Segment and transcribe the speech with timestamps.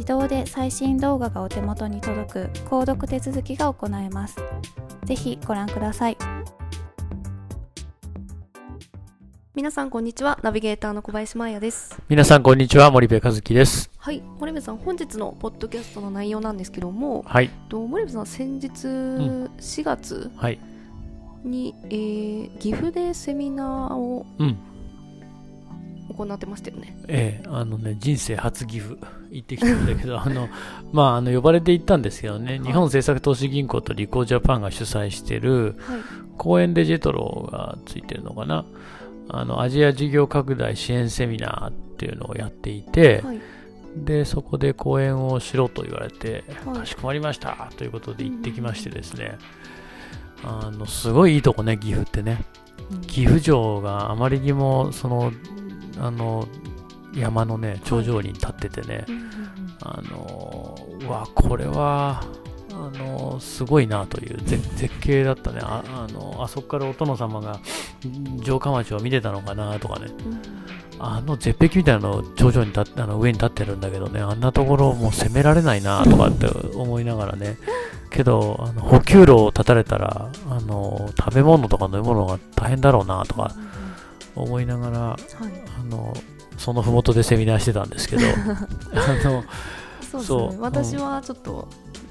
[0.00, 4.36] 自動で最新動画がお手元に届く購読手続きが行えます。
[5.04, 6.16] ぜひご覧ください。
[9.54, 10.38] 皆さんこんにちは。
[10.42, 12.00] ナビゲーターの小林真也です。
[12.08, 13.90] 皆さんこんにちは森部和樹です。
[13.98, 14.22] はい。
[14.38, 17.50] 森部さん本日のポッドキャストの内容なんですけども、はい。
[17.68, 20.58] と森部さん先日4月はい。
[21.44, 24.56] に、えー岐阜でセミナーをうん
[26.26, 26.96] 行ってましたよね。
[27.08, 28.96] ええあのね人生初岐阜
[29.30, 30.48] 行ってきたんだけど あの
[30.92, 32.58] まああの呼ばれて行ったんですけどね、い。
[32.58, 36.00] 日本政策投資銀行とリコージャパンが主催してるはい。
[36.36, 38.64] 公園でジェトロがついてるのかな。
[39.28, 43.40] あのアジア事業拡大支援セミナーっていうのをやっていて、はい。
[43.96, 46.78] でそこで講演をしろと言われて、はい。
[46.78, 49.36] かしこまりましたということで行ってきましてですね、
[50.44, 52.44] あのすごいいいとこね岐阜ってね。
[53.06, 55.32] 岐阜城があまりにもその
[56.00, 56.46] あの
[57.14, 59.06] 山のね頂上に立っててね、
[59.82, 62.24] あのうわこれは
[62.72, 65.60] あのすごいなという絶絶景だったね。
[65.62, 67.60] ああのあそこからお殿様が
[68.42, 70.06] 城下町を見てたのかなとかね。
[70.26, 70.40] うん
[71.02, 74.20] あの絶壁みたいなの頂上に立ってあの上に立ってるんだけどね。
[74.20, 76.46] あんなところもう攻められないなとかって
[76.76, 77.56] 思いながらね。
[78.10, 83.54] けどあの補給路を断たれたらあの食べ物とか飲み物が大変だろうなとか
[84.34, 85.18] 思いながらはい。
[85.80, 86.14] あの
[86.58, 88.22] その麓でセミナーしてたんですけど
[88.94, 89.44] あの
[90.02, 90.50] そうですそう。
[90.50, 91.68] ね私はちょっと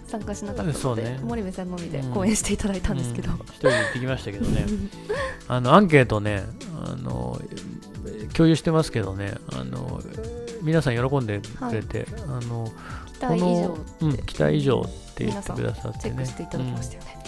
[0.07, 1.19] 参加しなかったので、ね。
[1.23, 2.11] 森部さんのみでうん。
[2.13, 3.37] 講演していただいたんですけど、うん。
[3.41, 4.65] 一人で行ってきましたけどね。
[5.47, 6.43] あのアンケートね
[6.85, 7.39] あの
[8.35, 10.01] 共有してますけどねあの
[10.61, 12.71] 皆さん喜んでくれて、あの
[13.19, 13.77] 期待以上
[14.25, 16.01] 期待以上って言ってくださってね。
[16.01, 17.18] チェックしていただきましたよね、うん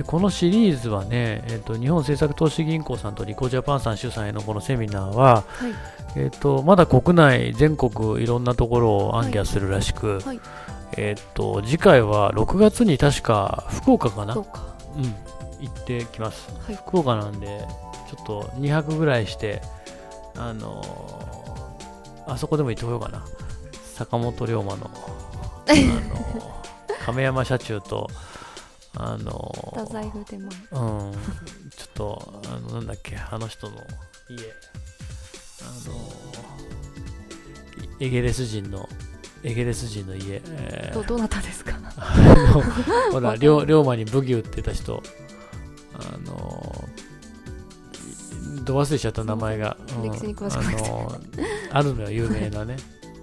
[0.00, 5.74] でこのシリーズはね、えっと日本政策投資銀行さんとリコジャパンさん主催のこのセミナーは、はい。
[6.16, 10.40] えっとまだ国内全国いろんなところをアンギャするらしく、はい。
[10.96, 14.32] えっと次回は6月に確か福岡かな？
[14.32, 14.40] そ
[14.96, 15.04] うん、
[15.60, 16.50] 行ってきます。
[16.66, 16.76] はい。
[16.76, 17.46] 福岡なんで、
[18.10, 19.60] ちょっと2泊ぐらいして、
[20.34, 23.22] あのーあそこでも行ってこようかな。
[23.96, 26.40] 坂本龍馬の、あのー
[27.04, 28.08] 亀山社中と、
[28.96, 30.76] あのー太宰府天満う
[31.10, 31.12] ん、
[31.70, 34.36] ちょっと、あの、なんだっけ、あの人の家、
[35.62, 38.88] あのーエゲレス人の、
[39.42, 40.94] エゲレス人の家、えー。
[40.94, 41.74] どどなたですか？
[43.12, 45.02] ほら、龍龍馬に武器売ってた人、
[45.94, 49.76] あのー、ど忘れちゃった名前が。
[49.86, 50.12] すいません。
[50.12, 51.20] 歴史に詳しくなくてあのー
[51.72, 52.76] あるのよ、有名なね。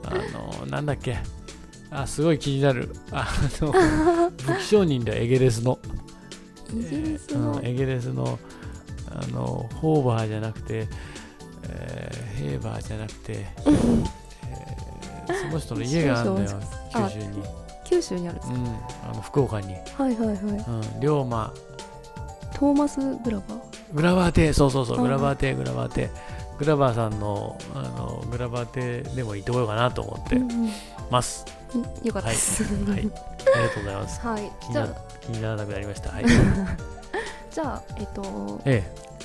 [0.05, 1.17] あのー、なんだっけ？
[1.91, 2.95] あ、すごい気になる。
[3.11, 3.27] あ
[3.61, 3.71] の、
[4.45, 5.79] 武器商人だよ、エゲレスの。
[6.73, 8.37] イギリスうのん、エゲレスの、
[9.09, 10.87] あの、ホーバーじゃなくて、
[11.69, 13.33] えーヘーバーじゃなくて、
[13.65, 14.07] えー
[15.41, 16.57] その人の家があるんだよ、
[16.93, 17.43] 九州に。
[17.83, 18.67] 九州にあるんですか、うん、
[19.11, 20.37] あの福岡に、はいはいはい。
[20.37, 21.51] うん、龍馬。
[22.53, 23.93] トーマスグラバー？
[23.93, 26.09] グラバー亭そうそうそうはいグラバー亭グラバー亭
[26.59, 30.69] グラバーさんのあのグラバー亭でも行ってこようかなと思ってうんうん。
[31.11, 31.45] ます、
[32.03, 32.63] よかったです。
[32.63, 33.13] はい、はい、ありが
[33.69, 34.19] とうございます。
[34.21, 34.51] はい。
[34.61, 35.17] 気になじゃあ。
[35.21, 36.09] 気にならなくなりました。
[36.09, 36.25] はい。
[37.51, 38.83] じゃあえっとえ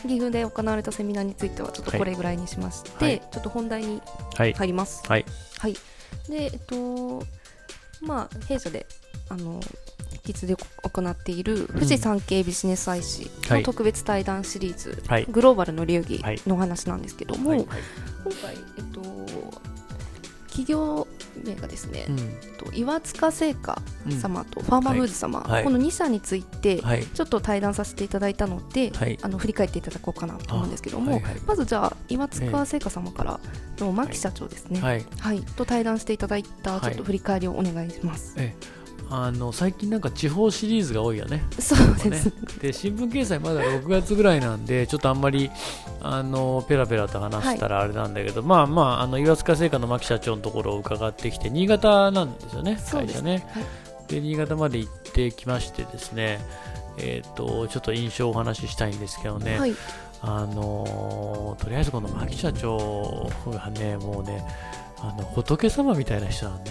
[0.08, 3.20] 岐阜で行われたセミナーについてはちょっとこれぐらいにしまして、はい。
[3.30, 4.02] ちょっと本題に
[4.34, 5.02] 入ります。
[5.06, 5.24] はい。
[5.58, 5.74] はい。
[6.28, 7.22] で、えっと、
[8.00, 8.86] まあ、弊社で、
[9.28, 9.60] あの、
[10.26, 13.60] 引き続き行っている富士山系ビジネス IC はい。
[13.60, 15.26] の特別対談シリーズ、はい。
[15.26, 16.40] グローバルの流儀はい。
[16.46, 17.68] のお話なんですけども、はいはい。
[18.24, 19.00] 今回、えっと、
[20.46, 21.06] 企業
[21.44, 22.16] 名がですね、うん。
[22.56, 24.12] と岩塚製菓うん。
[24.12, 25.64] 様とファーマーフーズ様、はい。
[25.64, 27.04] この2社について、はい。
[27.04, 29.18] ちょっと対談させていただいたので、はい。
[29.22, 31.36] あの振り返っていただこうかなと思うんですけども、はいはい。
[31.46, 33.40] まずじゃあ岩塚製菓様から
[33.78, 35.42] の牧社長ですね、はいはい。
[35.42, 36.80] と対談していただいたはい。
[36.82, 38.34] ちょっと振り返りをお願いします。
[38.38, 38.81] ええ
[39.14, 41.44] あの最近なんか地方シリーズが多いよね。
[41.58, 42.32] そうですね。
[42.62, 45.50] で新聞掲載まだ6月ぐらいなんでちょっとあんまり
[46.00, 53.46] あのペラペラと話したらあれなんだけど、まあまああの岩塚製菓の牧社長のところを伺ってきて新潟なんですよね会社ね。
[53.52, 53.64] はい。
[54.08, 56.40] で新潟まで行ってきましてですね
[56.96, 59.74] えっ、とちょっと印象をお話ししたいんですけどね、はい。
[60.22, 64.42] あのーとりあえずこの牧社長がねもうね
[65.00, 66.70] あの仏様みたいな人なんね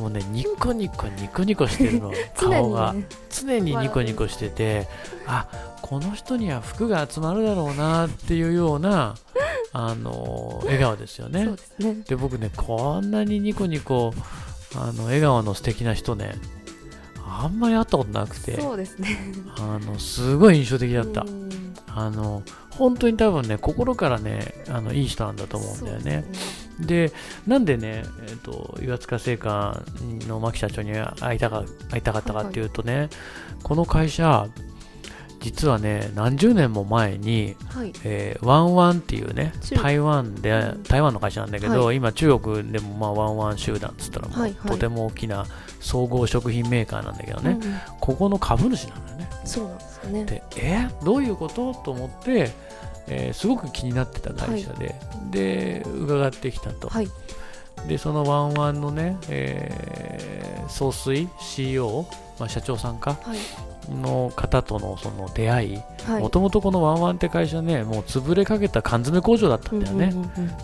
[0.00, 2.10] もうねニコニコニコニコしてるの。
[2.40, 2.94] 常顔が。
[3.28, 4.88] 常にニコニコしてて
[5.26, 5.46] あ
[5.82, 9.14] この人には服が集まるだろうなっていうような
[9.72, 11.44] あの笑顔ですよね。
[11.46, 11.96] ですね。
[12.08, 14.14] で僕ねこんなにニコニコ
[14.74, 16.34] あの笑顔の素敵な人ね
[17.28, 18.58] あんまり会ったことなくて。
[18.58, 19.18] そうですね。
[19.58, 21.22] あのすごい印象的だった。
[21.22, 21.74] うん。
[21.86, 22.42] あの
[22.80, 26.24] 本当に多分ね心からねあのいい人なんだと思うんだよね。
[26.80, 27.12] で
[27.46, 29.82] なんでね、えー、と岩塚製菓
[30.26, 33.10] の牧社長に会いたか会いたかったかっていうとね、
[33.62, 34.48] この会社
[35.40, 37.92] 実はね何十年も前に、はい。
[38.04, 44.70] えーワンワンっていうね台湾で、うん台湾の会社なんだけど、は今中国でもまあワンワン集団っつったらもう、はいはい。
[44.70, 45.46] とても大きな
[45.80, 49.30] 総合食品メーカーなんだけどね、うんここの株主なんだよね。
[49.44, 50.24] そうなんですよね。
[50.24, 51.74] でえどういうこと？
[51.74, 52.50] と思って、
[53.10, 54.94] えーすごく気になってた会社で、
[55.30, 57.08] で伺ってきたと、はい。
[57.88, 62.06] でそのワンワンのね、えー総帥 CEO、
[62.38, 63.38] まあ、社長さんかはい。
[63.90, 66.22] の方とのその出会いはい。
[66.22, 70.12] もともとこのワンワンって会社ねもう潰れかけた缶詰工場だったんだよね、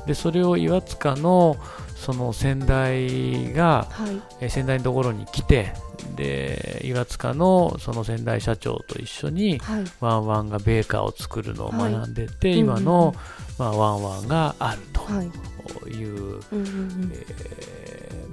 [0.07, 1.57] でそれを岩塚の
[1.97, 4.23] その先代が、はい。
[4.41, 5.73] えー先代のところに来て
[6.15, 9.85] で岩塚のその先代社長と一緒にはい。
[10.01, 13.15] ワンワンが米菓を作るのを学んでて、はい今の
[13.59, 14.81] まあ、ワンワンがある
[15.15, 15.31] はい。
[15.83, 17.76] という、えー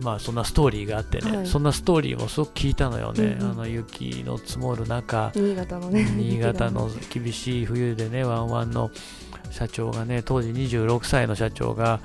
[0.02, 1.48] まあそんなストーリーがあってね、はい。
[1.48, 3.52] そんなストーリーもすごく聞いたのよね、うんうん。
[3.52, 5.32] あの雪の積もる中。
[5.36, 6.04] 新潟のね。
[6.16, 8.92] 新潟の厳しい冬でねワンワンの
[9.52, 12.00] 社長がね当時26歳の社長が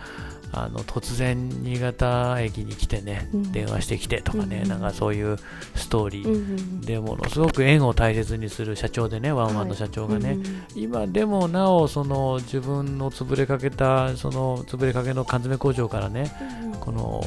[0.50, 3.52] あの突然新潟駅に来てね、うん。
[3.52, 4.68] 電話してきてとかね、うんうん。
[4.68, 5.36] なんかそういう
[5.74, 16.32] ストーリー、うんでものすごく縁を大切にする社長でねワンワンの社長がね、うんうん今でもなおその自分の潰れかけたその潰れかけの缶詰工場からね
[16.62, 16.72] うん。
[16.80, 17.22] この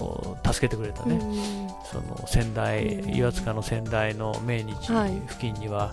[0.00, 1.20] ここう助けてくれたね、
[1.84, 5.12] その仙台、うん岩塚の仙台の命日はい。
[5.28, 5.92] 付近には、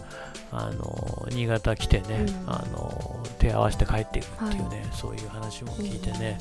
[0.52, 2.50] あの新潟来てね、うん。
[2.50, 6.38] あの手合わせて帰っていくっていうね、そういう話も聞いてね、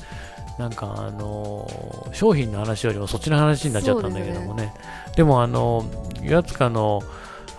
[0.57, 1.69] なんかあの
[2.13, 4.73] 商品の話よりもそっちの話になっちゃったんだけどもね。
[5.15, 5.85] でもあの
[6.23, 7.03] 岩塚の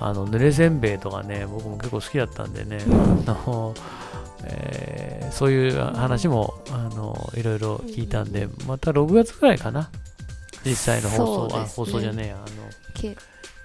[0.01, 2.91] あの濡れせんべいとかね僕も結構好きだったんでね、あ
[3.47, 3.75] の
[4.45, 9.91] えーそういう話もあのいろいろ聞いたんで、また6月ぐらいかな。
[10.65, 11.99] 実際の放送、あそうですね。
[11.99, 12.47] 放送じゃねえやあの、
[12.95, 13.17] け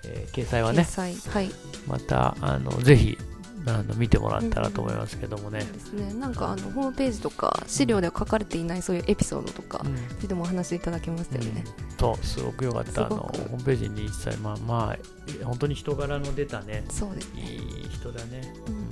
[0.06, 0.84] えー掲載はね。
[0.84, 1.50] はい。
[1.88, 3.18] またあのぜひ
[3.66, 6.14] あの見てもらったらと思いますけどもね、そうですね。
[6.20, 10.28] なんかあのホームページとか資料では書かれていないそういうエピソードとかうん。
[10.28, 11.64] でもお話しいただけましたよね。
[11.66, 13.06] うんそうすごく良かった。
[13.06, 16.84] あのホームページに一切まあまあ本当に人柄の出たね。
[16.90, 17.42] そうですね。
[17.42, 18.54] いい人だね。
[18.68, 18.84] うんうん。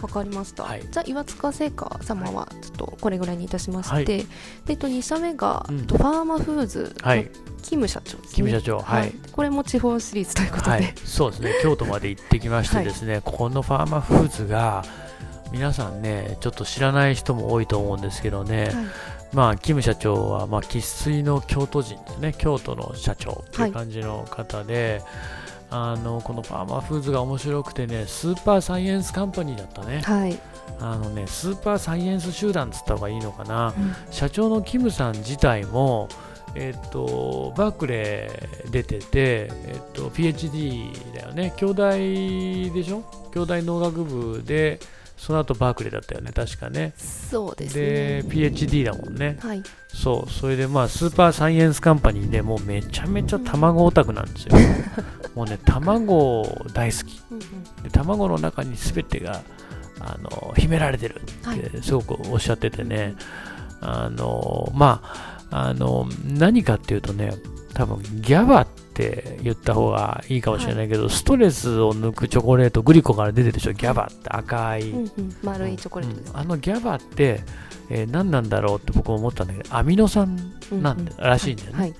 [0.00, 0.82] わかりました、はい。
[0.90, 4.04] じゃあ岩塚製菓様はちょっとこれぐらいにいたしまして、はい。
[4.66, 5.78] でと、2社目が、うん。
[5.80, 7.30] えっとファーマフーズのはい。
[7.62, 9.12] キム社長ですね、キム社長はい。
[9.32, 11.54] これも地方シリーズということで、はい、そうですね。
[11.62, 14.84] 京都まで行ってきましてですね、ここのファーマフーズが
[15.54, 18.74] 皆さんねちょっと知らない人も多いと思うんですけどね、はい。
[19.32, 22.34] まあキム社長はまあ生粋の京都人ですね。
[22.36, 25.00] 京都の社長っていう感じの方で、
[25.70, 30.00] あのこのファーマフーズが面白くてねスーパーサイエンスカンパニーだったね。
[30.00, 30.36] はい。
[30.80, 33.94] あのねスーパーサイエンス集団っつった方がいいのかな、うん。
[34.10, 36.08] 社長のキムさん自体も、
[36.56, 41.52] えっと、バークレー出てて、えっと、PhD だよね。
[41.56, 41.88] 兄弟
[42.74, 43.04] でしょ？
[43.32, 44.80] 兄弟農学部で
[45.24, 46.32] その後バークレーだったよね。
[46.34, 46.92] 確かね。
[46.98, 49.38] そうですでね PhD だもんね。
[49.40, 49.62] はい。
[49.88, 50.30] そう。
[50.30, 54.54] それでまあスーパーサイエンスカンパニーでもうめちゃめちゃ卵オタクなんですよ。
[55.34, 57.22] もうね卵大好き。
[57.82, 59.40] で卵の中に全てが
[59.98, 63.14] あの秘められてるってすごくおっしゃっててね、
[63.80, 65.00] あのま
[65.50, 67.32] ああの何かっていうとね
[67.74, 75.36] 多分ギャバって言った方がいいかもしれないけど、ストレスを抜くチョコレートグリコから出てるでしょギャバって赤い、うんうん。
[75.42, 76.38] 丸いチョコレートうん。
[76.38, 77.40] あのギャバって、
[77.90, 80.36] えー何なんだろうって僕も思ったんだけどアミノ酸
[80.70, 81.94] なんだ、うんうんらしいんだよね、はい。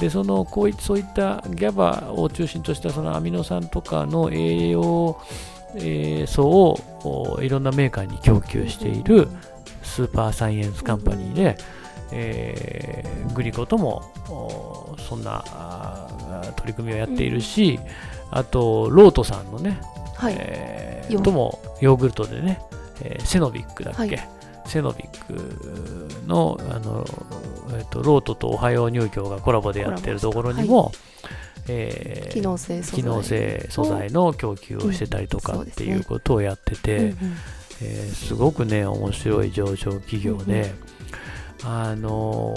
[0.00, 5.20] でそのこういそういったギャバを中心としたそのアミノ酸とかの栄養、
[5.74, 6.78] えー素を
[7.36, 9.28] おいろんなメーカーに供給している
[9.82, 11.58] スーパーサイエンスカンパニーで、
[12.12, 15.44] えーグリコともおそんな
[16.56, 17.78] 取り組みをやっているし、
[18.30, 19.80] あとロートさんのね、
[20.16, 20.34] はい。
[20.38, 22.60] えーともヨーグルトでね、
[23.02, 24.28] えーセノビックだっけ、はい。
[24.66, 27.06] セノビックのあの、
[27.70, 30.92] えーとロートとおはよう乳業がコラボでやってるところにも、
[31.68, 33.00] えー機能性素材。
[33.02, 35.62] 機能性素材の供給をしてたりとかうん。
[35.62, 37.14] っていうことをやってて、うんうん。
[37.80, 40.74] えーすごくね面白い上場企業で、
[41.64, 42.54] あの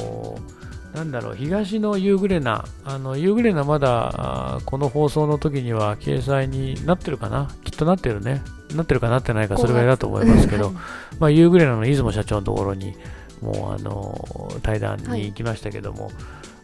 [0.58, 0.61] ー
[0.94, 7.50] なんだろう東のユーグレナあのユーグレナまだこの放送の時には掲載になってるかな？
[7.64, 8.42] きっとなってるね。
[8.76, 10.74] なってるかなってないかそれぐらいだと思いますけど、はい。
[11.20, 12.96] まあ、ユーグレナの出雲社長のところに
[13.42, 16.12] もうあの対談に行きましたけども、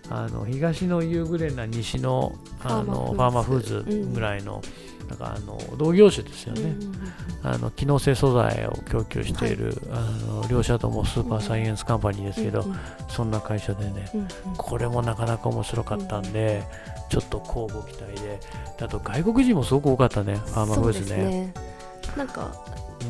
[0.09, 4.61] あの東のユーグレナ西のあのフファーマフーズズぐらいの、
[5.09, 6.91] なんかあの同業種ですよね、うんうんうん
[7.53, 12.77] あの機能性素材を供給している、あの両社ともスーパーサイエンスカンパニーですけど、うんうん。
[13.07, 14.27] そんな会社でねうんうん。
[14.57, 16.63] これもなかなか面白かったんで、
[17.09, 18.39] ちょっと交互期待で。
[18.81, 21.53] あと外国人もすごく多かったねファーマフーズねですね。
[22.15, 22.51] なんか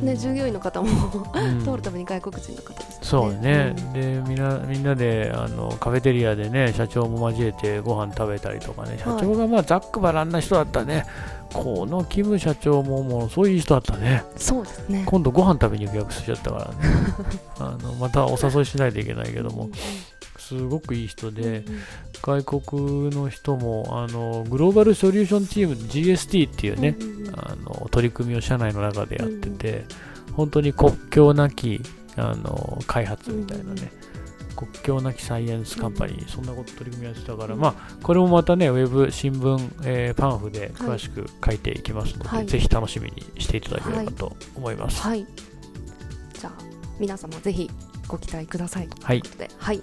[0.01, 0.06] うん。
[0.06, 0.89] ね、従業員の方も
[1.34, 1.63] うん。
[1.63, 2.98] 通るために外国人の方ですよね。
[3.01, 3.94] そうね、ん。
[3.94, 11.06] でみんなみんなであのカフェテリアでね社長も交えてご飯食べたりとかね社長がまあざっくばらんな人だったね、
[11.58, 14.24] このキム社長ももうそういう人だったね。
[14.36, 15.04] そうですね。
[15.08, 16.76] 今度ご飯食べに行く約束しちゃったからね。
[17.58, 19.70] あのまたお誘いしないといけないけども。
[20.38, 21.66] すごくいい人で、
[22.22, 26.96] 外国の人もあのグローバルソリューションチーム GST っていうね、
[27.36, 29.84] あの取り組みを社内の中でやってて、
[30.32, 31.82] 本当に国境なき
[32.16, 33.92] あの開発みたいなね、
[34.58, 37.74] 国境なきサイエンスカンパニー、そんなこと取り組みやってたから、うんまあ
[38.04, 45.02] これもまたねウェブ新聞、えーパンフで詳しく書いていきますので、はいぜひ楽しみにしていただければと思います。
[45.02, 45.26] はい。
[46.34, 46.54] じゃあ
[47.00, 47.70] 皆様ぜひ
[48.08, 48.90] ご期待ください。
[49.04, 49.82] はいということで、はい。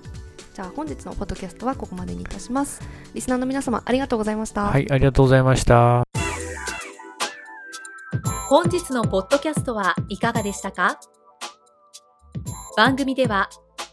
[0.54, 2.80] じゃあ本日のポッドキャストはここまでにいたします。
[3.14, 4.64] リスナーの皆様ありがとうございました。
[4.64, 6.04] はい、ありがとうございました。
[8.48, 11.00] 本日のポッドキャストはいかがでしたか？
[12.76, 13.48] 番組では